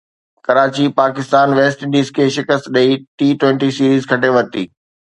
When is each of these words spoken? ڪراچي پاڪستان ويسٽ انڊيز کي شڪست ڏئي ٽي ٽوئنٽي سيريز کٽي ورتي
ڪراچي 0.45 0.85
پاڪستان 0.99 1.47
ويسٽ 1.57 1.79
انڊيز 1.83 2.07
کي 2.15 2.25
شڪست 2.35 2.65
ڏئي 2.75 2.91
ٽي 3.17 3.27
ٽوئنٽي 3.41 3.69
سيريز 3.77 4.03
کٽي 4.11 4.29
ورتي 4.35 4.63